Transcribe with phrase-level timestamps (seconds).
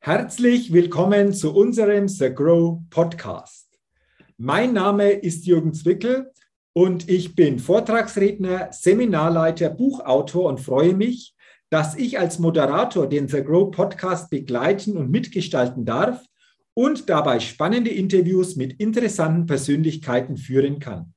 [0.00, 3.68] Herzlich willkommen zu unserem The Grow Podcast.
[4.36, 6.30] Mein Name ist Jürgen Zwickel
[6.72, 11.34] und ich bin Vortragsredner, Seminarleiter, Buchautor und freue mich,
[11.68, 16.24] dass ich als Moderator den The Grow Podcast begleiten und mitgestalten darf
[16.74, 21.12] und dabei spannende Interviews mit interessanten Persönlichkeiten führen kann.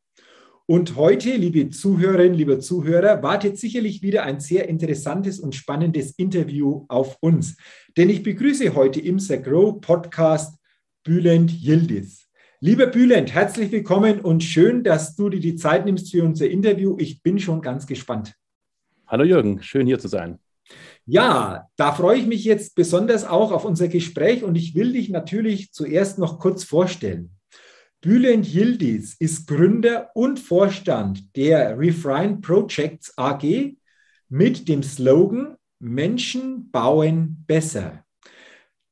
[0.72, 6.86] Und heute, liebe Zuhörerinnen, liebe Zuhörer, wartet sicherlich wieder ein sehr interessantes und spannendes Interview
[6.88, 7.58] auf uns.
[7.98, 10.58] Denn ich begrüße heute im The Grow Podcast
[11.04, 12.30] Bülent Yildiz.
[12.62, 16.96] Lieber Bülent, herzlich willkommen und schön, dass du dir die Zeit nimmst für unser Interview.
[17.00, 18.34] Ich bin schon ganz gespannt.
[19.08, 20.40] Hallo Jürgen, schön hier zu sein.
[21.06, 25.10] Ja, da freue ich mich jetzt besonders auch auf unser Gespräch und ich will dich
[25.10, 27.36] natürlich zuerst noch kurz vorstellen.
[28.04, 33.76] Bülent Yildiz ist Gründer und Vorstand der Refine Projects AG
[34.28, 38.04] mit dem Slogan Menschen bauen besser.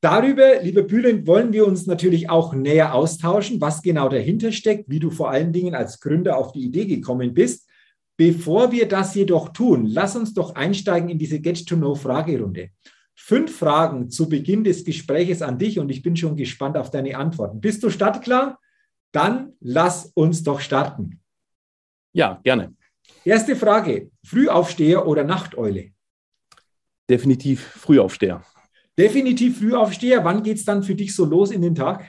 [0.00, 5.00] Darüber, lieber Bülent, wollen wir uns natürlich auch näher austauschen, was genau dahinter steckt, wie
[5.00, 7.68] du vor allen Dingen als Gründer auf die Idee gekommen bist.
[8.16, 12.70] Bevor wir das jedoch tun, lass uns doch einsteigen in diese Get-to-Know-Fragerunde.
[13.16, 17.16] Fünf Fragen zu Beginn des Gespräches an dich und ich bin schon gespannt auf deine
[17.16, 17.60] Antworten.
[17.60, 18.56] Bist du startklar?
[19.12, 21.20] Dann lass uns doch starten.
[22.12, 22.74] Ja, gerne.
[23.24, 25.92] Erste Frage: Frühaufsteher oder Nachteule?
[27.08, 28.42] Definitiv Frühaufsteher.
[28.96, 30.24] Definitiv Frühaufsteher.
[30.24, 32.04] Wann geht es dann für dich so los in den Tag?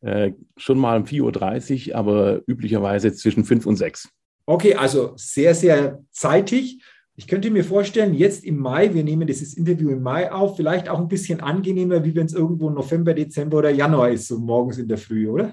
[0.00, 4.08] Äh, schon mal um 4.30 Uhr, aber üblicherweise zwischen 5 und 6.
[4.46, 6.82] Okay, also sehr, sehr zeitig.
[7.16, 10.88] Ich könnte mir vorstellen, jetzt im Mai, wir nehmen dieses Interview im Mai auf, vielleicht
[10.88, 14.78] auch ein bisschen angenehmer, wie wenn es irgendwo November, Dezember oder Januar ist, so morgens
[14.78, 15.52] in der Früh, oder?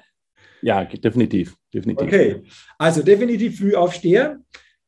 [0.66, 2.08] Ja, definitiv, definitiv.
[2.08, 2.44] Okay,
[2.80, 4.40] also definitiv Frühaufsteher.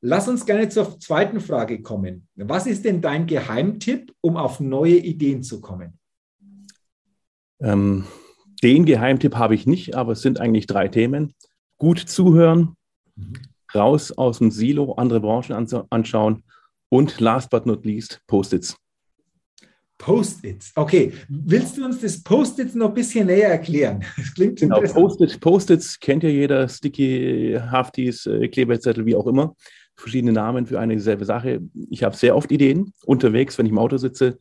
[0.02, 2.28] Lass uns gerne zur zweiten Frage kommen.
[2.36, 6.00] Was ist denn dein Geheimtipp, um auf neue Ideen zu kommen?
[7.62, 8.06] Ähm,
[8.64, 11.36] den Geheimtipp habe ich nicht, aber es sind eigentlich drei Themen.
[11.78, 12.76] Gut zuhören,
[13.16, 13.34] mhm.
[13.76, 16.44] raus aus dem Silo, andere Branchen anschauen
[16.90, 18.76] und last but not least Post-its.
[19.98, 20.72] Post-its.
[20.76, 24.04] Okay, willst du uns das Post-its noch ein bisschen näher erklären?
[24.18, 29.56] Das klingt genau, Post-its Post kennt ja jeder, Sticky, Haftis, äh, Kleberzettel, wie auch immer.
[29.96, 31.62] Verschiedene Namen für eine dieselbe Sache.
[31.90, 34.38] Ich habe sehr oft Ideen unterwegs, wenn ich im Auto sitze,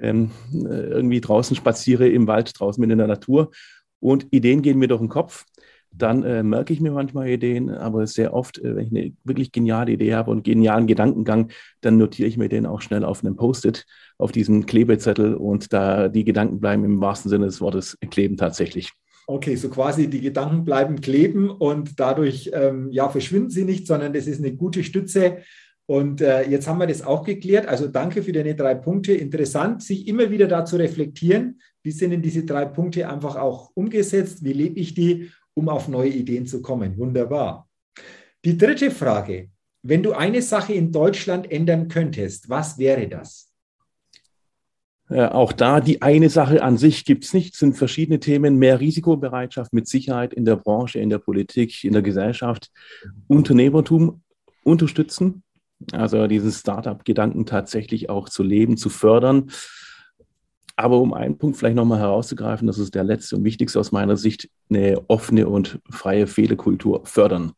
[0.00, 3.52] ähm, äh, irgendwie draußen spaziere, im Wald, draußen mit in der Natur.
[4.00, 5.44] Und Ideen gehen mir durch den Kopf
[5.92, 9.52] dann äh, merke ich mir manchmal Ideen, aber sehr oft, äh, wenn ich eine wirklich
[9.52, 13.24] geniale Idee habe und einen genialen Gedankengang, dann notiere ich mir den auch schnell auf
[13.24, 13.86] einem Post-it,
[14.18, 18.92] auf diesem Klebezettel und da die Gedanken bleiben im wahrsten Sinne des Wortes kleben tatsächlich.
[19.26, 24.12] Okay, so quasi die Gedanken bleiben kleben und dadurch ähm, ja, verschwinden sie nicht, sondern
[24.12, 25.38] das ist eine gute Stütze.
[25.86, 27.66] Und äh, jetzt haben wir das auch geklärt.
[27.66, 29.12] Also danke für deine drei Punkte.
[29.12, 34.44] Interessant, sich immer wieder dazu reflektieren, wie sind denn diese drei Punkte einfach auch umgesetzt,
[34.44, 36.96] wie lebe ich die um auf neue Ideen zu kommen.
[36.96, 37.68] Wunderbar.
[38.44, 39.50] Die dritte Frage.
[39.82, 43.50] Wenn du eine Sache in Deutschland ändern könntest, was wäre das?
[45.10, 48.78] Äh, auch da die eine Sache an sich gibt es nicht, sind verschiedene Themen, mehr
[48.78, 52.70] Risikobereitschaft mit Sicherheit in der Branche, in der Politik, in der Gesellschaft,
[53.26, 54.22] Unternehmertum
[54.62, 55.42] unterstützen,
[55.92, 59.50] also diesen Startup-Gedanken tatsächlich auch zu leben, zu fördern.
[60.80, 64.16] Aber um einen Punkt vielleicht nochmal herauszugreifen, das ist der letzte und wichtigste aus meiner
[64.16, 67.52] Sicht, eine offene und freie Fehlerkultur fördern.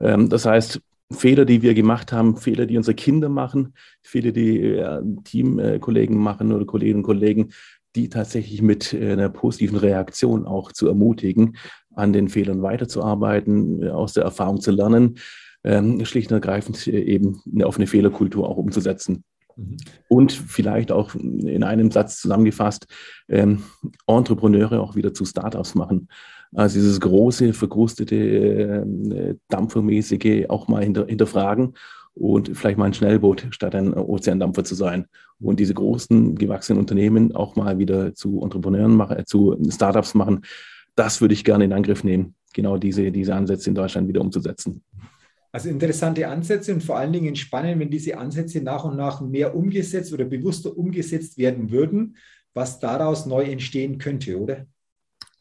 [0.00, 0.80] Ähm, das heißt,
[1.12, 6.52] Fehler, die wir gemacht haben, Fehler, die unsere Kinder machen, Fehler, die äh, Teamkollegen machen
[6.52, 7.52] oder Kolleginnen und Kollegen,
[7.94, 11.58] die tatsächlich mit äh, einer positiven Reaktion auch zu ermutigen,
[11.94, 15.18] an den Fehlern weiterzuarbeiten, aus der Erfahrung zu lernen,
[15.62, 19.24] ähm, schlicht und ergreifend äh, eben eine offene Fehlerkultur auch umzusetzen.
[19.60, 19.76] Mhm.
[20.08, 22.86] Und vielleicht auch in einem Satz zusammengefasst,
[23.28, 23.62] ähm,
[24.06, 26.08] Entrepreneure auch wieder zu Startups machen.
[26.52, 31.74] Also dieses große, verkrustete, äh, dampfermäßige auch mal hinter, hinterfragen
[32.14, 35.06] und vielleicht mal ein Schnellboot statt ein Ozeandampfer zu sein.
[35.38, 40.42] Und diese großen, gewachsenen Unternehmen auch mal wieder zu Entrepreneuren machen, äh, zu Startups machen.
[40.96, 44.82] Das würde ich gerne in Angriff nehmen, genau diese, diese Ansätze in Deutschland wieder umzusetzen.
[45.52, 49.54] Also interessante Ansätze und vor allen Dingen spannend, wenn diese Ansätze nach und nach mehr
[49.54, 52.16] umgesetzt oder bewusster umgesetzt werden würden,
[52.54, 54.66] was daraus neu entstehen könnte, oder?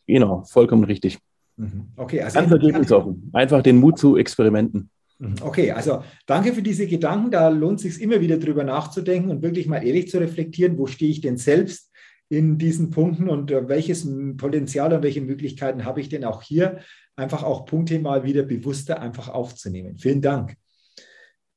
[0.07, 1.19] Genau, vollkommen richtig.
[1.57, 1.89] Mhm.
[1.95, 3.29] Okay, also Ganz ergebnisoffen.
[3.33, 4.89] Einfach den Mut zu Experimenten.
[5.19, 5.35] Mhm.
[5.41, 7.29] Okay, also danke für diese Gedanken.
[7.29, 10.87] Da lohnt es sich immer wieder drüber nachzudenken und wirklich mal ehrlich zu reflektieren, wo
[10.87, 11.88] stehe ich denn selbst
[12.29, 16.79] in diesen Punkten und äh, welches Potenzial und welche Möglichkeiten habe ich denn auch hier
[17.15, 19.97] einfach auch Punkte mal wieder bewusster einfach aufzunehmen.
[19.97, 20.55] Vielen Dank.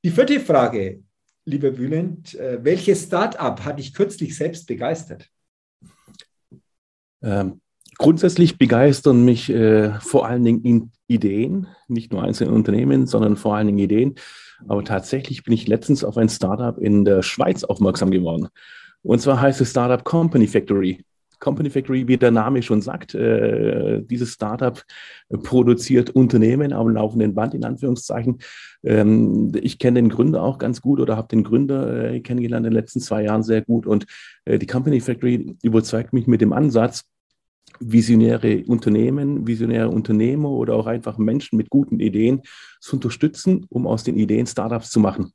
[0.05, 1.03] Die vierte Frage,
[1.45, 5.29] lieber Bülent, äh, welches Start-up hat dich kürzlich selbst begeistert?
[7.23, 7.61] Ähm,
[7.99, 13.69] grundsätzlich begeistern mich äh, vor allen Dingen Ideen, nicht nur einzelne Unternehmen, sondern vor allen
[13.69, 14.15] Dingen Ideen.
[14.67, 18.49] Aber tatsächlich bin ich letztens auf ein Startup in der Schweiz aufmerksam geworden.
[19.03, 21.05] Und zwar heißt es Startup Company Factory.
[21.43, 24.81] Company Factory, wie der Name schon sagt, äh, dieses Startup
[25.43, 28.39] produziert Unternehmen am laufenden Band, in Anführungszeichen.
[28.85, 32.73] Ähm, ich kenne den Gründer auch ganz gut oder habe den Gründer äh, kennengelernt in
[32.73, 33.87] den letzten zwei Jahren sehr gut.
[33.87, 34.07] Und
[34.45, 37.05] äh, die Company Factory überzeugt mich mit dem Ansatz,
[37.81, 42.43] visionäre Unternehmen, visionäre Unternehmer oder auch einfach Menschen mit guten Ideen
[42.81, 45.33] zu unterstützen, um aus den Ideen Startups zu machen.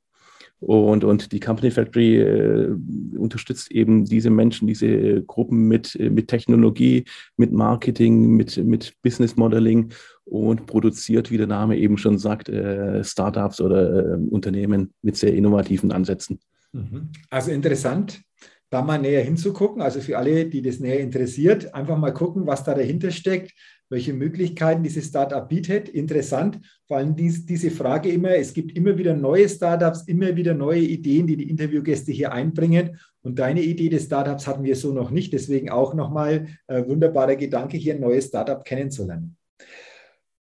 [0.60, 2.76] Und, und die Company Factory äh,
[3.16, 7.06] unterstützt eben diese Menschen, diese äh, Gruppen mit, äh, mit Technologie,
[7.36, 9.92] mit Marketing, mit, mit Business Modeling
[10.26, 15.34] und produziert, wie der Name eben schon sagt, äh, Startups oder äh, Unternehmen mit sehr
[15.34, 16.40] innovativen Ansätzen.
[16.74, 17.10] Mhm.
[17.30, 18.22] Also interessant
[18.70, 19.82] da mal näher hinzugucken.
[19.82, 23.54] Also für alle, die das näher interessiert, einfach mal gucken, was da dahinter steckt,
[23.90, 25.90] welche Möglichkeiten dieses Startup bietet.
[25.90, 30.54] Interessant, vor allem dies, diese Frage immer, es gibt immer wieder neue Startups, immer wieder
[30.54, 33.00] neue Ideen, die die Interviewgäste hier einbringen.
[33.22, 35.34] Und deine Idee des Startups hatten wir so noch nicht.
[35.34, 39.38] Deswegen auch nochmal äh, wunderbarer Gedanke, hier ein neues Startup kennenzulernen.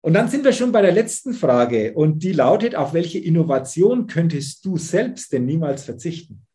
[0.02, 4.06] Und dann sind wir schon bei der letzten Frage und die lautet, auf welche Innovation
[4.06, 6.46] könntest du selbst denn niemals verzichten?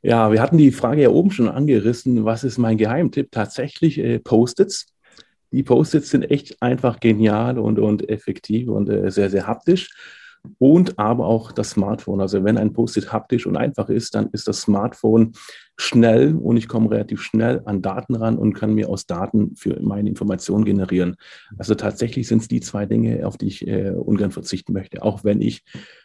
[0.00, 2.24] Ja, wir hatten die Frage ja oben schon angerissen.
[2.24, 3.32] Was ist mein Geheimtipp?
[3.32, 4.86] Tatsächlich äh, Post-its.
[5.52, 9.90] Die Post-its sind echt einfach genial und, und effektiv und äh, sehr, sehr haptisch.
[10.58, 12.20] Und aber auch das Smartphone.
[12.20, 15.32] Also wenn ein Post-it haptisch und einfach ist, dann ist das Smartphone
[15.76, 19.80] schnell und ich komme relativ schnell an Daten ran und kann mir aus Daten für
[19.80, 21.16] meine Informationen generieren.
[21.56, 25.24] Also tatsächlich sind es die zwei Dinge, auf die ich äh, ungern verzichten möchte, auch
[25.24, 25.64] wenn ich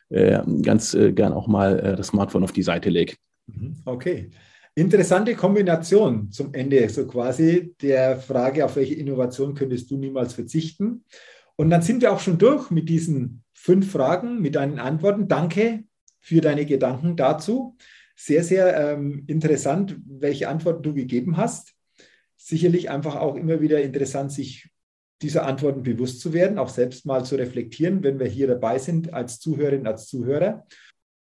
[0.10, 3.16] äh, ganz äh, gern auch mal äh, das Smartphone auf die Seite lege.
[3.48, 3.78] Mhm.
[3.86, 4.32] Okay.
[4.76, 11.04] Interessante Kombination zum Ende, so quasi der Frage, auf welche Innovation könntest du niemals verzichten.
[11.56, 15.28] Und dann sind wir auch schon durch mit diesen fünf Fragen, mit deinen Antworten.
[15.28, 15.84] Danke
[16.20, 17.78] für deine Gedanken dazu.
[18.16, 21.76] Sehr, sehr ähm, interessant, welche Antworten du gegeben hast.
[22.36, 24.70] Sicherlich einfach auch immer wieder interessant, sich
[25.22, 29.14] dieser Antworten bewusst zu werden, auch selbst mal zu reflektieren, wenn wir hier dabei sind
[29.14, 30.66] als Zuhörerin, als Zuhörer.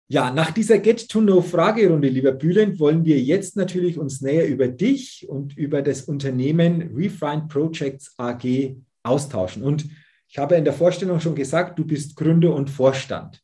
[0.06, 5.56] Ja, nach dieser Get-to-Know-Fragerunde, lieber Bülent, wollen wir jetzt natürlich uns näher über dich und
[5.56, 9.62] über das Unternehmen Refined Projects AG austauschen.
[9.62, 9.86] Und
[10.28, 13.42] ich habe in der Vorstellung schon gesagt, du bist Gründer und Vorstand.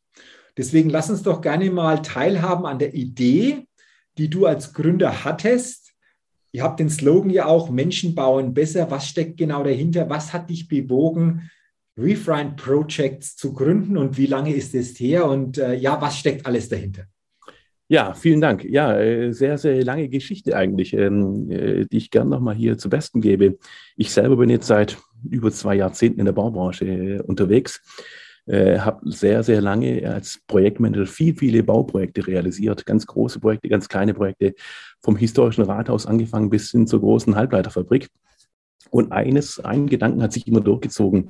[0.55, 3.67] Deswegen lass uns doch gerne mal teilhaben an der Idee,
[4.19, 5.93] die du als Gründer hattest.
[6.51, 8.91] Ihr habt den Slogan ja auch, Menschen bauen besser.
[8.91, 10.09] Was steckt genau dahinter?
[10.11, 11.49] Was hat dich bewogen,
[11.97, 16.45] Refine Projects zu gründen und wie lange ist es her und äh, ja, was steckt
[16.45, 17.03] alles dahinter?
[17.91, 18.63] Ja, vielen Dank.
[18.63, 22.89] Ja, äh, sehr, sehr lange Geschichte eigentlich, ähm, äh, die ich gerne nochmal hier zu
[22.89, 23.57] Besten gebe.
[23.97, 24.97] Ich selber bin jetzt seit
[25.29, 27.81] über zwei Jahrzehnten in der Baubranche äh, unterwegs,
[28.47, 34.15] habe sehr, sehr lange als Projektmanager viel, viele Bauprojekte realisiert, ganz große Projekte, ganz kleine
[34.15, 34.55] Projekte,
[34.99, 38.09] vom historischen Rathaus angefangen bis hin zur großen Halbleiterfabrik.
[38.89, 41.29] Und eines, ein Gedanken hat sich immer durchgezogen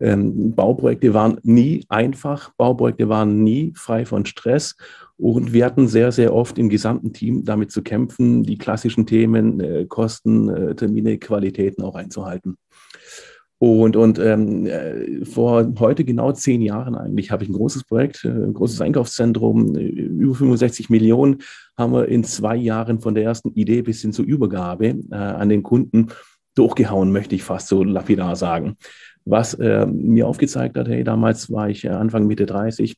[0.00, 4.76] ähm, Bauprojekte waren nie einfach, Bauprojekte waren nie frei von Stress
[5.16, 9.60] und wir hatten sehr, sehr oft im gesamten Team damit zu kämpfen, die klassischen Themen,
[9.60, 12.56] äh, Kosten, äh, Termine, Qualitäten auch einzuhalten.
[13.58, 18.22] Und, und ähm, äh, vor heute genau zehn Jahren eigentlich habe ich ein großes Projekt,
[18.26, 21.38] äh, ein großes Einkaufszentrum, äh, über 65 Millionen
[21.78, 25.48] haben wir in zwei Jahren von der ersten Idee bis hin zur Übergabe äh, an
[25.48, 26.08] den Kunden
[26.54, 28.76] durchgehauen, möchte ich fast so lapidar sagen
[29.26, 32.96] was äh, mir aufgezeigt hat, hey, damals war ich äh, Anfang Mitte 30,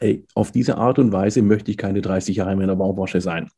[0.00, 3.20] hey, auf diese Art und Weise möchte ich keine 30 Jahre mehr in der Baubranche
[3.20, 3.50] sein.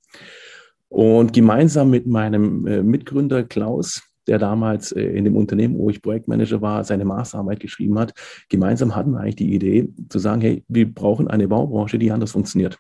[0.89, 6.03] Und gemeinsam mit meinem äh, Mitgründer Klaus, der damals äh, in dem Unternehmen, wo ich
[6.03, 8.15] Projektmanager war, seine Masterarbeit geschrieben hat,
[8.49, 12.33] gemeinsam hatten wir eigentlich die Idee zu sagen, hey, wir brauchen eine Baubranche, die anders
[12.33, 12.79] funktioniert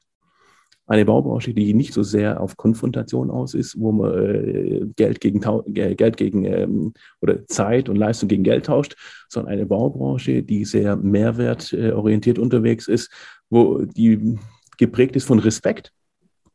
[0.91, 5.41] eine Baubranche, die nicht so sehr auf Konfrontation aus ist, wo man äh, Geld gegen
[5.73, 8.97] Geld gegen ähm, oder Zeit und Leistung gegen Geld tauscht,
[9.29, 13.09] sondern eine Baubranche, die sehr mehrwertorientiert unterwegs ist,
[13.51, 14.37] wo die
[14.79, 15.93] geprägt ist von Respekt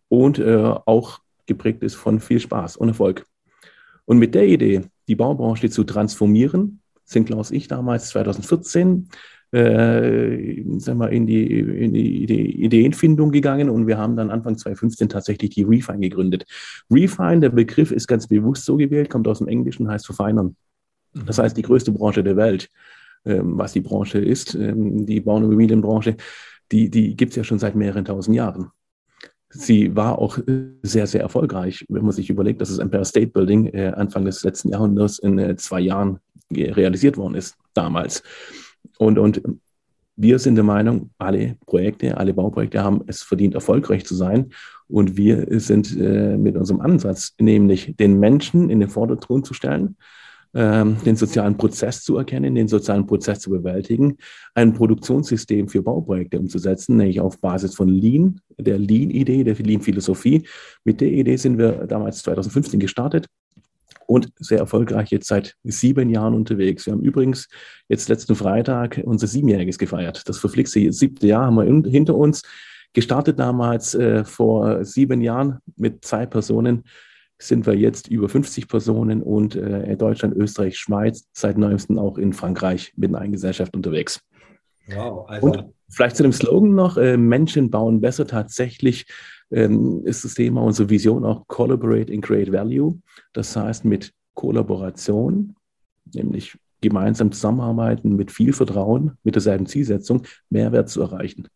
[0.09, 3.25] und äh, auch geprägt ist von viel Spaß und Erfolg.
[4.03, 9.07] Und mit der Idee, die Baubranche zu transformieren, sind Klaus ich damals 2014
[9.55, 15.07] äh, sagen wir, in, die, in die, Ideenfindung gegangen und wir haben dann Anfang 2015
[15.07, 16.45] tatsächlich die Refine gegründet.
[16.91, 20.57] Refine, der Begriff ist ganz bewusst so gewählt, kommt aus dem Englischen, heißt verfeinern.
[21.25, 22.69] Das heißt, die größte Branche der Welt,
[23.23, 26.17] ähm, was die Branche ist, ähm, die Bau- und Immobilienbranche,
[26.73, 28.71] die, die gibt es ja schon seit mehreren tausend Jahren.
[29.49, 30.37] sie war auch
[30.81, 34.43] sehr, sehr erfolgreich, wenn man sich überlegt, dass das Empire State Building äh, Anfang des
[34.43, 36.19] letzten Jahrhunderts in äh, zwei Jahren
[36.51, 38.21] realisiert worden ist, damals.
[38.97, 39.41] Und, und
[40.15, 44.51] wir sind der Meinung, alle Projekte, alle Bauprojekte haben es verdient, erfolgreich zu sein.
[44.87, 49.97] Und wir sind äh, mit unserem Ansatz, nämlich den Menschen in den Vordergrund zu stellen,
[50.53, 54.17] ähm, den sozialen Prozess zu erkennen, den sozialen Prozess zu bewältigen,
[54.53, 60.47] ein Produktionssystem für Bauprojekte umzusetzen, nämlich auf Basis von Lean, der Lean-Idee, der Lean-Philosophie.
[60.85, 63.27] Mit der Idee sind wir damals 2015 gestartet
[64.07, 66.85] und sehr erfolgreich jetzt seit sieben Jahren unterwegs.
[66.85, 67.47] Wir haben übrigens
[67.87, 70.27] jetzt letzten Freitag unser Siebenjähriges gefeiert.
[70.27, 72.43] Das verflixte siebte Jahr haben wir in, hinter uns.
[72.93, 76.83] Gestartet damals äh, vor sieben Jahren mit zwei Personen
[77.37, 82.33] sind wir jetzt über 50 Personen und äh, Deutschland, Österreich, Schweiz, seit neuestem auch in
[82.33, 84.21] Frankreich mit einer Gesellschaft unterwegs.
[84.87, 89.05] Wow, also und vielleicht zu dem Slogan noch, äh, Menschen bauen besser tatsächlich
[89.51, 92.99] ähm, ist das Thema, unsere Vision auch Collaborate and Create Value.
[93.33, 95.55] Das heißt, mit Kollaboration,
[96.13, 101.47] nämlich gemeinsam zusammenarbeiten, mit viel Vertrauen, mit derselben Zielsetzung, Mehrwert zu erreichen.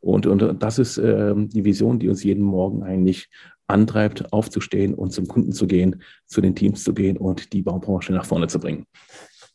[0.00, 3.28] Und, und das ist äh, die Vision, die uns jeden Morgen eigentlich
[3.66, 8.12] antreibt, aufzustehen und zum Kunden zu gehen, zu den Teams zu gehen und die Baubranche
[8.12, 8.84] nach vorne zu bringen.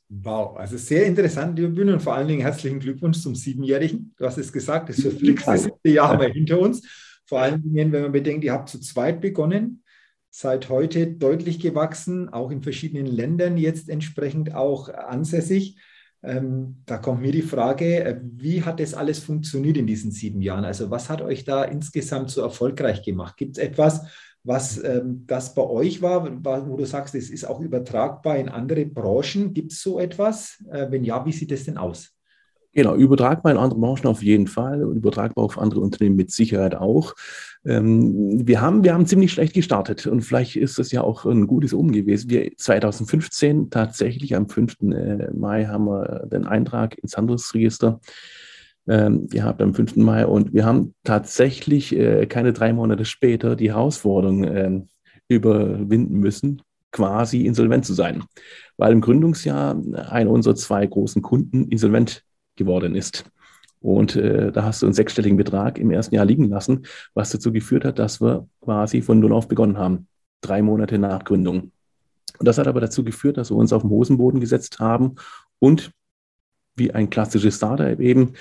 [0.10, 4.12] Wow, also sehr interessant, liebe Bühne, und vor allen Dingen herzlichen Glückwunsch zum Siebenjährigen.
[4.18, 6.82] Du hast es gesagt, das verflixte siebte Jahr wir hinter uns.
[7.30, 9.84] Vor allen Dingen, wenn man bedenkt, ihr habt zu zweit begonnen,
[10.32, 15.78] seid heute deutlich gewachsen, auch in verschiedenen Ländern jetzt entsprechend auch ansässig.
[16.24, 20.42] Ähm, da kommt mir die Frage, äh, wie hat das alles funktioniert in diesen sieben
[20.42, 20.66] Jahren?
[20.66, 23.38] Also was hat euch da insgesamt so erfolgreich gemacht?
[23.38, 24.08] Gibt es etwas,
[24.44, 26.26] was ähm, das bei euch war,
[26.68, 29.54] wo du sagst, es ist auch übertragbar in andere Branchen?
[29.54, 30.64] Gibt es so etwas?
[30.72, 32.19] Äh, wenn ja, wie sieht es denn aus?
[32.74, 36.76] Genau, übertragbar in andere Branchen auf jeden Fall und übertragbar auf andere Unternehmen mit Sicherheit
[36.76, 37.16] auch.
[37.66, 41.48] Ähm, wir, haben, wir haben ziemlich schlecht gestartet und vielleicht ist das ja auch ein
[41.48, 42.30] gutes Um gewesen.
[42.30, 44.78] Wir 2015 tatsächlich am 5.
[44.82, 48.00] Äh, Mai haben wir den Eintrag ins Handelsregister
[48.88, 49.96] ähm, gehabt am 5.
[49.98, 54.82] Mai und wir haben tatsächlich äh, keine drei Monate später die Herausforderung äh,
[55.28, 56.62] überwinden müssen,
[56.92, 58.24] quasi insolvent zu sein,
[58.78, 62.24] weil im Gründungsjahr einer unserer zwei großen Kunden insolvent
[62.60, 63.26] geworden ist.
[63.82, 67.52] Und äh, da hast du einen sechsstelligen Betrag im ersten Jahr liegen lassen, was dazu
[67.52, 70.08] geführt hat, dass wir quasi von Null auf begonnen haben,
[70.42, 71.72] drei Monate nach Gründung.
[72.38, 75.16] Und das hat aber dazu geführt, dass wir uns auf den Hosenboden gesetzt haben
[75.60, 75.92] und
[76.76, 78.34] wie ein klassisches Startup eben,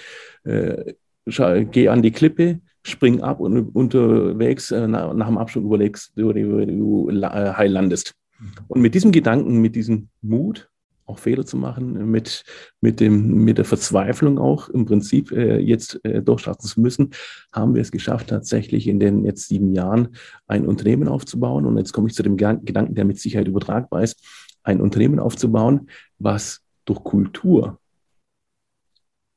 [0.45, 0.95] äh,
[1.27, 6.33] geh an die Klippe, spring ab und unterwegs äh, nach, nach, dem Abschluss überlegst, wo
[6.33, 8.15] du, du äh, heil landest.
[8.39, 8.47] Mhm.
[8.69, 10.69] Und mit diesem Gedanken, mit diesem Mut
[11.09, 12.45] auch Fehler zu machen, mit,
[12.81, 17.11] mit, dem, mit der Verzweiflung auch im Prinzip äh, jetzt äh, durchstarten zu müssen,
[17.53, 20.09] haben wir es geschafft, tatsächlich in den jetzt sieben Jahren
[20.47, 21.65] ein Unternehmen aufzubauen.
[21.65, 24.23] Und jetzt komme ich zu dem Gedanken, der mit Sicherheit übertragbar ist,
[24.63, 25.89] ein Unternehmen aufzubauen,
[26.19, 27.79] was durch Kultur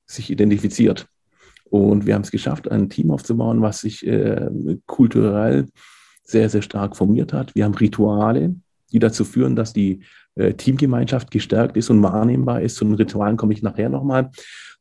[0.05, 1.07] sich identifiziert.
[1.69, 4.49] Und wir haben es geschafft, ein Team aufzubauen, was sich äh,
[4.87, 5.67] kulturell
[6.23, 7.55] sehr, sehr stark formiert hat.
[7.55, 8.55] Wir haben Rituale,
[8.91, 10.03] die dazu führen, dass die
[10.35, 12.75] äh, Teamgemeinschaft gestärkt ist und wahrnehmbar ist.
[12.75, 14.29] Zu den Ritualen komme ich nachher nochmal.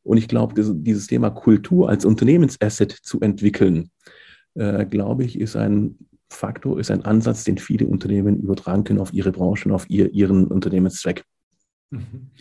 [0.03, 3.91] Und ich glaube, dieses Thema Kultur als Unternehmensasset zu entwickeln,
[4.55, 5.97] äh, glaube ich, ist ein
[6.29, 10.47] Faktor, ist ein Ansatz, den viele Unternehmen übertragen können auf ihre Branchen, auf ihr, ihren
[10.47, 11.23] Unternehmenszweck.
[11.91, 12.31] Mhm.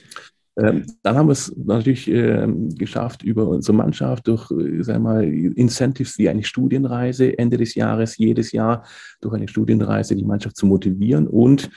[0.56, 5.10] Ähm, dann haben wir es natürlich äh, geschafft, über unsere Mannschaft durch äh, sagen wir
[5.10, 8.84] mal, Incentives wie eine Studienreise Ende des Jahres, jedes Jahr
[9.20, 11.70] durch eine Studienreise die Mannschaft zu motivieren und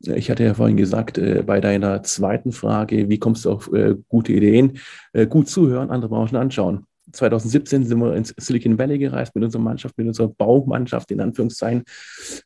[0.00, 3.94] ich hatte ja vorhin gesagt, äh, bei deiner zweiten Frage, wie kommst du auf äh,
[4.08, 4.78] gute Ideen?
[5.12, 6.86] Äh, gut zuhören, andere Branchen anschauen.
[7.12, 11.84] 2017 sind wir ins Silicon Valley gereist mit unserer Mannschaft, mit unserer Baumannschaft in Anführungszeichen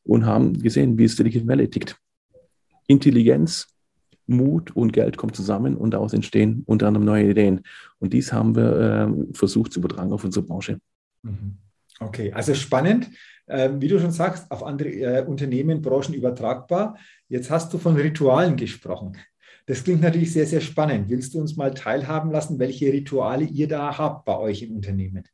[0.05, 1.97] und haben gesehen, wie Silicon Valley tickt.
[2.87, 3.69] Intelligenz,
[4.27, 7.63] Mut und Geld kommen zusammen und daraus entstehen unter anderem neue Ideen.
[7.99, 8.77] Und dies haben wir
[9.11, 10.79] äh, versucht zu übertragen auf unsere Branche.
[11.23, 11.57] Mhm.
[11.99, 13.11] Okay, also spannend.
[13.51, 16.97] Ähm, wie du schon sagst, auf andere äh, Unternehmen, Branchen übertragbar.
[17.29, 19.17] Jetzt hast du von Ritualen gesprochen.
[19.67, 21.11] Das klingt natürlich sehr, sehr spannend.
[21.11, 25.25] Willst du uns mal teilhaben lassen, welche Rituale ihr da habt bei euch im Unternehmen?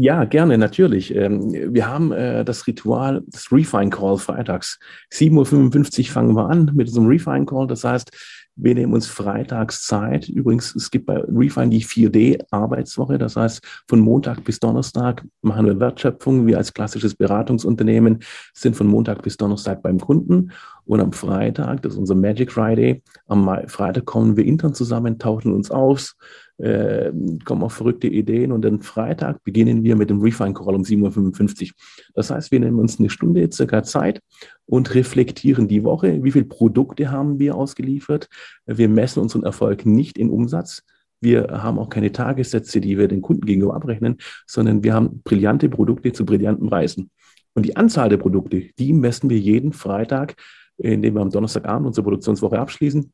[0.00, 1.12] Ja, gerne, natürlich.
[1.14, 4.78] Ähm, wir haben äh, das Ritual, das Refine Call freitags.
[5.12, 7.66] 7.55 Uhr fangen wir an mit unserem Refine Call.
[7.66, 8.12] Das heißt,
[8.60, 10.28] wir nehmen uns freitags Zeit.
[10.28, 13.16] Übrigens, es gibt bei Refine die 4D-Arbeitswoche.
[13.16, 16.46] Das heißt, von Montag bis Donnerstag machen wir Wertschöpfung.
[16.46, 18.18] Wir als klassisches Beratungsunternehmen
[18.52, 20.50] sind von Montag bis Donnerstag beim Kunden.
[20.84, 25.52] Und am Freitag, das ist unser Magic Friday, am Freitag kommen wir intern zusammen, tauschen
[25.52, 26.16] uns aus,
[26.58, 27.12] äh,
[27.44, 31.68] kommen auf verrückte Ideen und am Freitag beginnen wir mit dem Refine Call um 7.55
[31.68, 31.74] Uhr.
[32.14, 34.20] Das heißt, wir nehmen uns eine Stunde circa Zeit
[34.66, 38.28] und reflektieren die Woche, wie viele Produkte haben wir ausgeliefert.
[38.66, 40.82] Wir messen unseren Erfolg nicht in Umsatz,
[41.20, 45.68] wir haben auch keine Tagessätze, die wir den Kunden gegenüber abrechnen, sondern wir haben brillante
[45.68, 47.10] Produkte zu brillanten Preisen.
[47.54, 50.36] Und die Anzahl der Produkte, die messen wir jeden Freitag,
[50.76, 53.12] indem wir am Donnerstagabend unsere Produktionswoche abschließen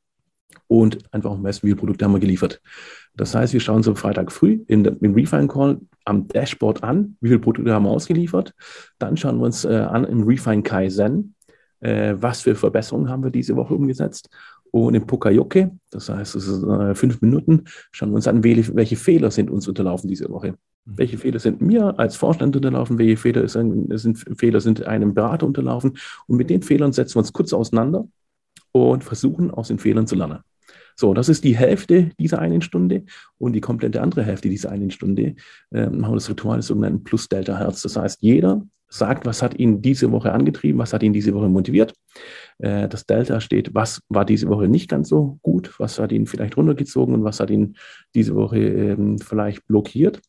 [0.67, 2.61] und einfach messen, wie viele Produkte haben wir geliefert.
[3.17, 7.17] Das heißt, wir schauen uns am Freitag früh in im Refine Call am Dashboard an,
[7.21, 8.55] wie viele Produkte haben wir ausgeliefert.
[8.99, 11.35] Dann schauen wir uns äh, an im Refine Kaizen,
[11.81, 14.29] äh, was für Verbesserungen haben wir diese Woche umgesetzt.
[14.71, 18.75] Und im Pokayoke, das heißt, es ist äh, fünf Minuten, schauen wir uns an, welche,
[18.75, 20.51] welche, Fehler sind uns unterlaufen diese Woche.
[20.53, 20.57] Mhm.
[20.99, 22.99] Welche Fehler sind mir als Vorstand unterlaufen?
[22.99, 25.97] Welche Fehler sind, sind, Fehler sind einem Berater unterlaufen?
[26.27, 28.09] Und mit den Fehlern setzen wir uns kurz auseinander
[28.75, 30.41] und versuchen, aus den Fehlern zu lernen.
[30.97, 33.05] So, das ist die Hälfte dieser einen Stunde
[33.39, 35.35] und die komplette andere Hälfte dieser einen Stunde
[35.73, 37.83] äh, machen wir das Ritual des sogenannten Plus-Delta-Herz.
[37.83, 41.49] Das heißt, jeder sagt, was hat ihn diese Woche angetrieben, was hat ihn diese Woche
[41.49, 41.95] motiviert.
[42.59, 46.27] Äh, das Delta steht, was war diese Woche nicht ganz so gut, was hat ihn
[46.27, 47.77] vielleicht runtergezogen und was hat ihn
[48.15, 50.21] diese Woche ähm, vielleicht blockiert.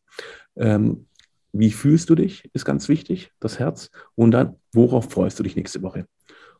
[0.55, 1.07] Ähm,
[1.51, 3.89] wie fühlst du dich, ist ganz wichtig, das Herz.
[4.15, 6.05] Und dann, worauf freust du dich nächste Woche?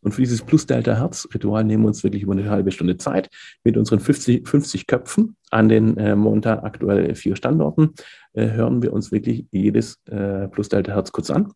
[0.06, 3.28] Und für dieses Plus-Delta-Herz-Ritual nehmen wir uns wirklich über eine halbe Stunde Zeit
[3.64, 7.96] mit unseren 50, 50 Köpfen an den äh, momentan aktuell vier Standorten.
[8.34, 11.52] Äh, hören wir uns wirklich jedes äh, Plus-Delta-Herz kurz an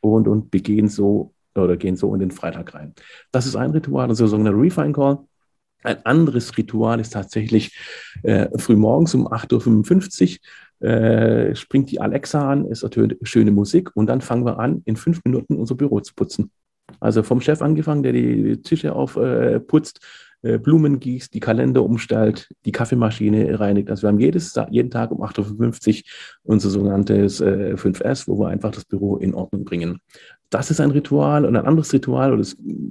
[0.00, 2.94] und, und begehen so oder gehen so in den Freitag rein.
[3.30, 5.18] Das ist ein Ritual, ist der sogenannte Refine Call.
[5.82, 7.78] Ein anderes Ritual ist tatsächlich
[8.22, 10.38] äh, frühmorgens um 8.55
[10.80, 14.80] Uhr äh, springt die Alexa an, es ertönt schöne Musik und dann fangen wir an,
[14.86, 16.50] in fünf Minuten unser Büro zu putzen.
[17.00, 20.00] Also vom Chef angefangen, der die Tische aufputzt,
[20.42, 23.90] äh, Blumen gießt, die Kalender umstellt, die Kaffeemaschine reinigt.
[23.90, 26.02] Also wir haben jedes, jeden Tag um 8.50 Uhr
[26.44, 29.98] unser sogenanntes äh, 5S, wo wir einfach das Büro in Ordnung bringen.
[30.50, 32.44] Das ist ein Ritual und ein anderes Ritual oder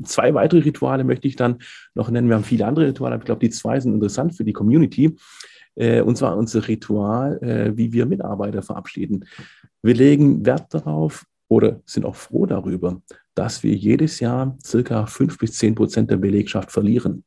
[0.03, 1.59] zwei weitere Rituale möchte ich dann
[1.93, 2.27] noch nennen.
[2.27, 5.15] Wir haben viele andere Rituale, aber ich glaube, die zwei sind interessant für die Community.
[5.75, 9.25] Äh, und zwar unser Ritual, äh, wie wir Mitarbeiter verabschieden.
[9.81, 13.01] Wir legen Wert darauf oder sind auch froh darüber,
[13.36, 17.24] dass wir jedes Jahr circa fünf bis zehn Prozent der Belegschaft verlieren.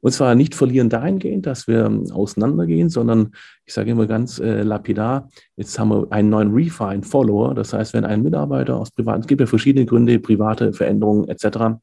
[0.00, 3.32] Und zwar nicht verlieren dahingehend, dass wir auseinandergehen, sondern
[3.64, 7.54] ich sage immer ganz äh, lapidar, jetzt haben wir einen neuen Refine-Follower.
[7.54, 11.80] Das heißt, wenn ein Mitarbeiter aus privaten, es gibt ja verschiedene Gründe, private Veränderungen etc.,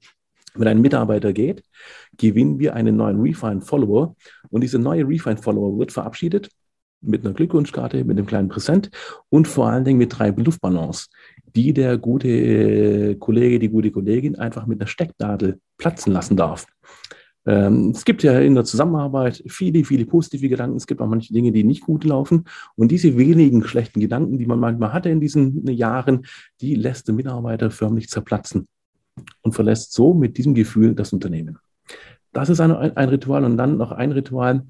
[0.53, 1.63] wenn ein Mitarbeiter geht,
[2.17, 4.15] gewinnen wir einen neuen Refine-Follower
[4.49, 6.49] und dieser neue Refine-Follower wird verabschiedet
[7.01, 8.89] mit einer Glückwunschkarte, mit einem kleinen Präsent
[9.29, 11.09] und vor allen Dingen mit drei Luftballons,
[11.55, 16.67] die der gute äh, Kollege, die gute Kollegin einfach mit einer Stecknadel platzen lassen darf.
[17.45, 20.77] Ähm, es gibt ja in der Zusammenarbeit viele, viele positive Gedanken.
[20.77, 22.45] Es gibt auch manche Dinge, die nicht gut laufen.
[22.75, 26.25] Und diese wenigen schlechten Gedanken, die man manchmal hatte in diesen Jahren,
[26.61, 28.67] die lässt der Mitarbeiter förmlich zerplatzen
[29.41, 31.57] und verlässt so mit diesem Gefühl das Unternehmen.
[32.33, 34.63] Das ist ein, ein Ritual und dann noch ein Ritual,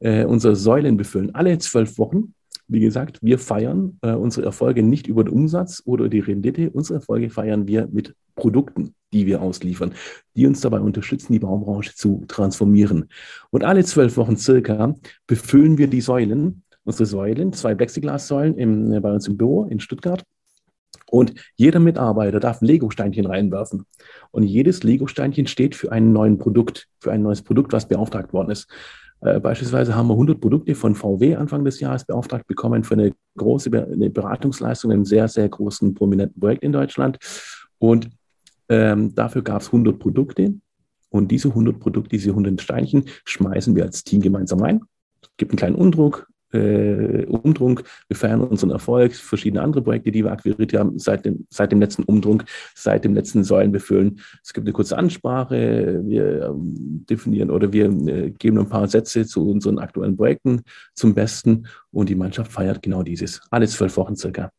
[0.00, 1.34] äh, unsere Säulen befüllen.
[1.34, 2.34] Alle zwölf Wochen
[2.68, 6.70] wie gesagt, wir feiern äh, unsere Erfolge nicht über den Umsatz oder die Rendite.
[6.70, 9.94] Unsere Erfolge feiern wir mit Produkten, die wir ausliefern,
[10.36, 13.08] die uns dabei unterstützen, die Baubranche zu transformieren.
[13.50, 14.94] Und alle zwölf Wochen circa
[15.26, 20.22] befüllen wir die Säulen, unsere Säulen, zwei Plexiglassäulen äh, bei uns im Büro in Stuttgart.
[21.10, 23.86] Und jeder Mitarbeiter darf Lego-Steinchen reinwerfen.
[24.30, 28.50] Und jedes Lego-Steinchen steht für ein neues Produkt, für ein neues Produkt, was beauftragt worden
[28.50, 28.68] ist.
[29.20, 33.12] Äh, beispielsweise haben wir 100 Produkte von VW Anfang des Jahres beauftragt bekommen für eine
[33.36, 37.18] große Beratungsleistung, einem sehr, sehr großen, prominenten Projekt in Deutschland.
[37.78, 38.10] Und
[38.68, 40.54] ähm, dafür gab es 100 Produkte.
[41.10, 44.82] Und diese 100 Produkte, diese 100 Steinchen, schmeißen wir als Team gemeinsam rein.
[45.22, 47.84] Es gibt einen kleinen Umdruck, äh, Umdrunk.
[48.08, 51.80] Wir feiern unseren Erfolg, verschiedene andere Projekte, die wir akquiriert haben seit dem, seit dem
[51.80, 54.20] letzten Umdrunk, seit dem letzten Säulenbefüllen.
[54.42, 59.26] Es gibt eine kurze Ansprache, wir ähm, definieren oder wir äh, geben ein paar Sätze
[59.26, 60.62] zu unseren aktuellen Projekten
[60.94, 64.50] zum Besten und die Mannschaft feiert genau dieses, alle zwölf Wochen circa.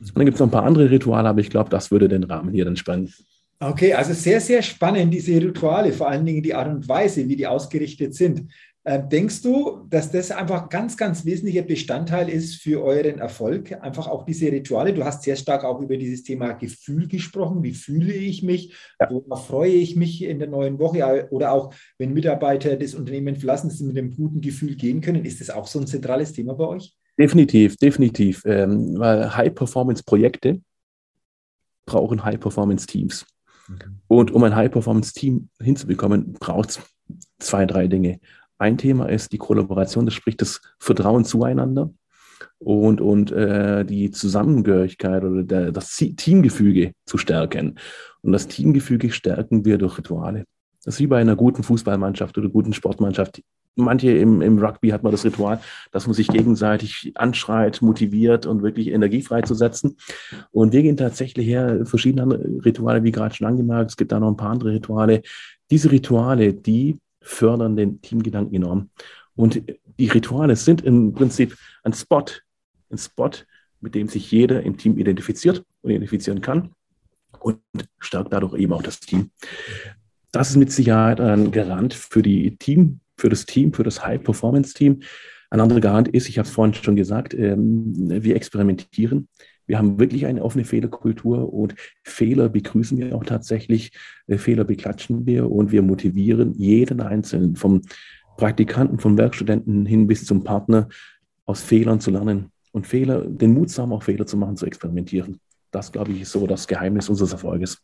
[0.00, 2.24] Und dann gibt es noch ein paar andere Rituale, aber ich glaube, das würde den
[2.24, 3.12] Rahmen hier dann sprengen.
[3.60, 7.34] Okay, also sehr, sehr spannend, diese Rituale, vor allen Dingen die Art und Weise, wie
[7.34, 8.52] die ausgerichtet sind.
[8.84, 13.72] Äh, denkst du, dass das einfach ganz, ganz wesentlicher Bestandteil ist für euren Erfolg?
[13.82, 14.94] Einfach auch diese Rituale.
[14.94, 17.62] Du hast sehr stark auch über dieses Thema Gefühl gesprochen.
[17.62, 18.74] Wie fühle ich mich?
[19.00, 19.10] Ja.
[19.10, 21.28] Worauf freue ich mich in der neuen Woche?
[21.30, 25.24] Oder auch, wenn Mitarbeiter das Unternehmen verlassen, dass sie mit einem guten Gefühl gehen können.
[25.24, 26.96] Ist das auch so ein zentrales Thema bei euch?
[27.18, 28.42] Definitiv, definitiv.
[28.46, 30.62] Ähm, weil High-Performance-Projekte
[31.84, 33.26] brauchen High-Performance-Teams.
[33.68, 33.76] Mhm.
[34.06, 36.80] Und um ein High-Performance-Team hinzubekommen, braucht es
[37.38, 38.20] zwei, drei Dinge.
[38.58, 41.90] Ein Thema ist die Kollaboration, das spricht das Vertrauen zueinander
[42.58, 47.78] und, und äh, die Zusammengehörigkeit oder der, das Teamgefüge zu stärken.
[48.22, 50.44] Und das Teamgefüge stärken wir durch Rituale.
[50.84, 53.42] Das ist wie bei einer guten Fußballmannschaft oder guten Sportmannschaft.
[53.76, 55.60] Manche im, im Rugby hat man das Ritual,
[55.92, 59.96] dass man sich gegenseitig anschreit, motiviert und wirklich Energie freizusetzen.
[60.50, 64.30] Und wir gehen tatsächlich her, verschiedene Rituale, wie gerade schon angemerkt, es gibt da noch
[64.30, 65.22] ein paar andere Rituale.
[65.70, 68.90] Diese Rituale, die fördern den Teamgedanken enorm.
[69.36, 69.62] Und
[69.98, 72.24] die Rituale sind im Prinzip ein Spot,
[72.90, 73.30] ein Spot,
[73.80, 76.72] mit dem sich jeder im Team identifiziert und identifizieren kann
[77.38, 77.60] und
[78.00, 79.30] stärkt dadurch eben auch das Team.
[80.32, 85.00] Das ist mit Sicherheit ein Garant für die Team, für das Team, für das High-Performance-Team.
[85.50, 89.28] Ein anderer Garant ist, ich habe es vorhin schon gesagt, ähm, wir experimentieren.
[89.68, 93.92] Wir haben wirklich eine offene Fehlerkultur und Fehler begrüßen wir auch tatsächlich.
[94.26, 97.82] Äh, Fehler beklatschen wir und wir motivieren jeden Einzelnen, vom
[98.36, 100.88] Praktikanten, vom Werkstudenten hin bis zum Partner,
[101.44, 104.66] aus Fehlern zu lernen und Fehler, den Mut zu haben, auch Fehler zu machen, zu
[104.66, 105.40] experimentieren.
[105.70, 107.82] Das, glaube ich, ist so das Geheimnis unseres Erfolges.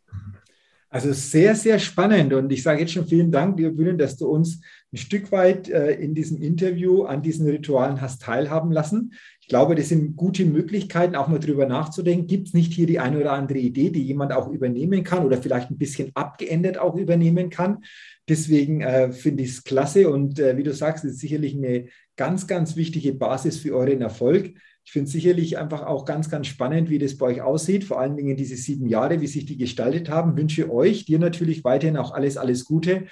[0.89, 2.33] Also sehr, sehr spannend.
[2.33, 4.61] Und ich sage jetzt schon vielen Dank, lieber Bühnen, dass du uns
[4.95, 9.13] ein Stück weit äh, in diesem Interview an diesen Ritualen hast teilhaben lassen.
[9.41, 12.27] Ich glaube, das sind gute Möglichkeiten, auch mal drüber nachzudenken.
[12.27, 15.37] Gibt es nicht hier die eine oder andere Idee, die jemand auch übernehmen kann oder
[15.37, 17.83] vielleicht ein bisschen abgeändert auch übernehmen kann?
[18.29, 22.47] Deswegen äh, finde ich es klasse und äh, wie du sagst, ist sicherlich eine ganz,
[22.47, 24.53] ganz wichtige Basis für euren Erfolg.
[24.85, 27.83] Ich finde sicherlich einfach auch ganz, ganz spannend, wie das bei euch aussieht.
[27.83, 30.37] Vor allen Dingen diese sieben Jahre, wie sich die gestaltet haben.
[30.37, 33.07] Wünsche euch, dir natürlich weiterhin auch alles, alles Gute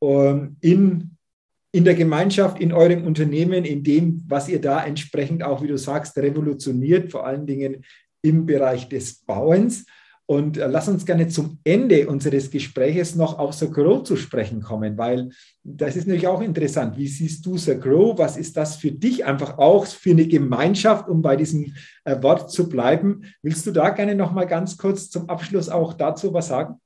[0.00, 1.15] ähm, in,
[1.76, 5.76] in der Gemeinschaft, in eurem Unternehmen, in dem, was ihr da entsprechend auch, wie du
[5.76, 7.84] sagst, revolutioniert, vor allen Dingen
[8.22, 9.84] im Bereich des Bauens.
[10.24, 14.62] Und äh, lass uns gerne zum Ende unseres Gespräches noch auf The Grow zu sprechen
[14.62, 15.28] kommen, weil
[15.62, 16.96] das ist natürlich auch interessant.
[16.96, 18.16] Wie siehst du The Grow?
[18.16, 21.74] Was ist das für dich einfach auch für eine Gemeinschaft, um bei diesem
[22.06, 23.20] äh, Wort zu bleiben?
[23.42, 26.80] Willst du da gerne noch mal ganz kurz zum Abschluss auch dazu was sagen?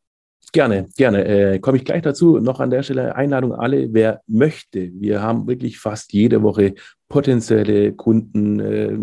[0.52, 1.24] Gerne, gerne.
[1.24, 2.38] Äh, Komme ich gleich dazu.
[2.38, 4.90] Noch an der Stelle Einladung alle, wer möchte.
[4.94, 6.74] Wir haben wirklich fast jede Woche
[7.08, 8.58] potenzielle Kunden.
[8.58, 8.96] Äh,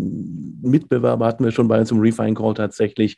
[0.62, 3.18] Mitbewerber hatten wir schon bei uns im Refine Call tatsächlich.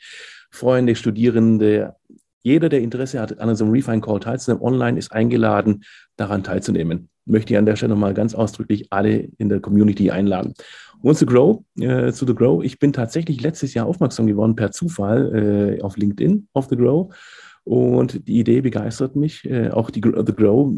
[0.51, 1.95] Freunde, Studierende,
[2.41, 5.83] jeder, der Interesse hat, an unserem Refine Call teilzunehmen, online ist eingeladen,
[6.15, 7.09] daran teilzunehmen.
[7.25, 10.53] Möchte ich an der Stelle nochmal ganz ausdrücklich alle in der Community einladen.
[11.01, 14.71] Und zu Grow, äh, zu The Grow, ich bin tatsächlich letztes Jahr aufmerksam geworden per
[14.71, 17.13] Zufall äh, auf LinkedIn auf The Grow
[17.69, 19.47] und die Idee begeistert mich.
[19.47, 20.73] Äh, auch die The Grow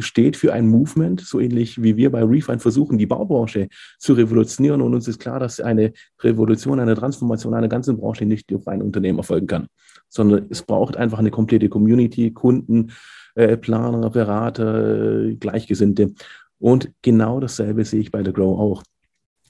[0.00, 3.68] steht für ein Movement, so ähnlich wie wir bei Refine versuchen, die Baubranche
[4.00, 4.82] zu revolutionieren.
[4.82, 8.82] Und uns ist klar, dass eine Revolution, eine Transformation einer ganzen Branche nicht durch ein
[8.82, 9.68] Unternehmen erfolgen kann,
[10.08, 12.90] sondern es braucht einfach eine komplette Community, Kunden,
[13.36, 16.12] äh, Planer, Berater, Gleichgesinnte.
[16.58, 18.82] Und genau dasselbe sehe ich bei The Grow auch.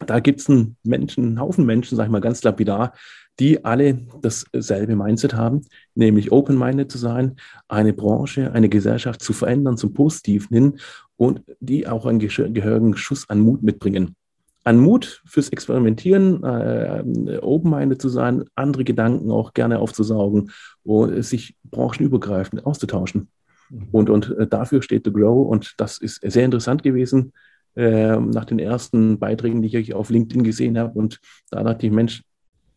[0.03, 2.93] Da gibt es einen Menschen, einen Haufen Menschen, sage ich mal ganz lapidar,
[3.39, 5.63] die alle dasselbe Mindset haben,
[5.95, 7.37] nämlich open-minded zu sein,
[7.69, 10.79] eine Branche, eine Gesellschaft zu verändern zum Positiven hin
[11.17, 14.17] und die auch einen gehörigen Schuss an Mut mitbringen.
[14.65, 20.53] An Mut fürs Experimentieren, äh, open-minded zu sein, andere Gedanken auch gerne aufzusaugen
[20.85, 23.29] und sich branchenübergreifend auszutauschen.
[23.71, 23.89] Mhm.
[23.91, 27.33] Und, und äh, dafür steht The Grow und das ist sehr interessant gewesen.
[27.75, 30.99] Äh, nach den ersten Beiträgen, die ich auf LinkedIn gesehen habe.
[30.99, 32.23] Und da dachte ich, Mensch,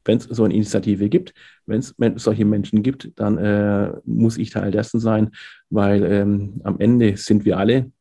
[0.05, 1.33] wenn es so eine Initiative gibt,
[1.65, 5.31] wenn es solche Menschen gibt, dann äh, muss ich Teil dessen sein,
[5.69, 7.91] weil ähm, am Ende sind wir alle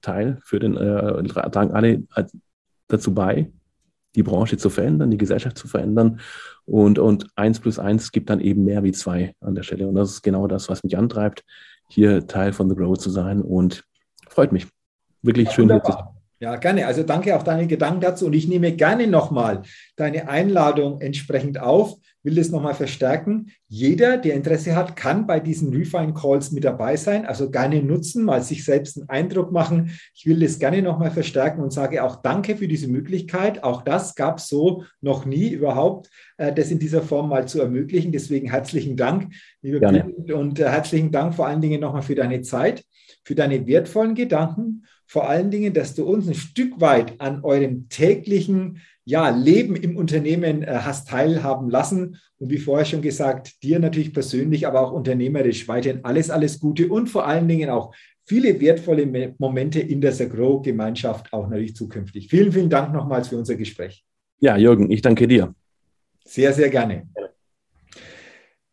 [0.00, 2.02] Teil für den, äh, tragen alle
[2.88, 3.50] dazu bei,
[4.14, 6.20] die Branche zu verändern, die Gesellschaft zu verändern.
[6.64, 9.86] Und, und eins plus eins gibt dann eben mehr wie zwei an der Stelle.
[9.86, 11.44] Und das ist genau das, was mich antreibt,
[11.90, 13.42] hier Teil von The Grow zu sein.
[13.42, 13.84] Und
[14.28, 14.66] freut mich.
[15.20, 16.21] Wirklich ja, schön, hier zu sein.
[16.42, 16.88] Ja, gerne.
[16.88, 18.26] Also danke auch deine Gedanken dazu.
[18.26, 19.62] Und ich nehme gerne nochmal
[19.94, 23.52] deine Einladung entsprechend auf, will das nochmal verstärken.
[23.68, 27.26] Jeder, der Interesse hat, kann bei diesen Refine Calls mit dabei sein.
[27.26, 29.96] Also gerne nutzen, mal sich selbst einen Eindruck machen.
[30.16, 33.62] Ich will das gerne nochmal verstärken und sage auch danke für diese Möglichkeit.
[33.62, 37.60] Auch das gab es so noch nie überhaupt, äh, das in dieser Form mal zu
[37.60, 38.10] ermöglichen.
[38.10, 40.06] Deswegen herzlichen Dank, liebe gerne.
[40.34, 42.84] und äh, herzlichen Dank vor allen Dingen nochmal für deine Zeit,
[43.22, 47.90] für deine wertvollen Gedanken vor allen Dingen, dass du uns ein Stück weit an eurem
[47.90, 52.16] täglichen ja, Leben im Unternehmen äh, hast teilhaben lassen.
[52.38, 56.88] Und wie vorher schon gesagt, dir natürlich persönlich, aber auch unternehmerisch weiterhin alles, alles Gute
[56.88, 57.94] und vor allen Dingen auch
[58.24, 62.28] viele wertvolle Momente in der Sagro-Gemeinschaft auch natürlich zukünftig.
[62.30, 64.06] Vielen, vielen Dank nochmals für unser Gespräch.
[64.40, 65.54] Ja, Jürgen, ich danke dir.
[66.24, 67.06] Sehr, sehr gerne.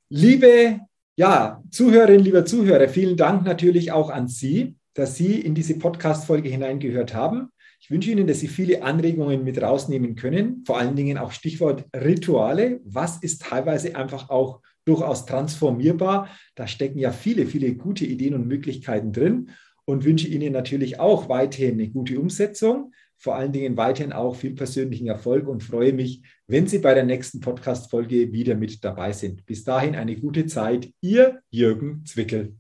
[0.08, 0.80] Liebe
[1.18, 6.50] Ja, Zuhörerinnen, lieber Zuhörer, vielen Dank natürlich auch an Sie, dass Sie in diese Podcast-Folge
[6.50, 7.50] hineingehört haben.
[7.82, 11.86] Ich wünsche Ihnen, dass Sie viele Anregungen mit rausnehmen können, vor allen Dingen auch Stichwort
[11.96, 12.82] Rituale.
[12.84, 16.30] Was ist teilweise einfach auch durchaus transformierbar?
[16.56, 19.52] Da stecken ja viele, viele gute Ideen und Möglichkeiten drin
[19.86, 24.54] und wünsche Ihnen natürlich auch weiterhin eine gute Umsetzung, vor allen Dingen weiterhin auch viel
[24.54, 29.46] persönlichen Erfolg und freue mich, wenn Sie bei der nächsten Podcast-Folge wieder mit dabei sind.
[29.46, 30.92] Bis dahin eine gute Zeit.
[31.02, 32.59] Ihr Jürgen Zwickel.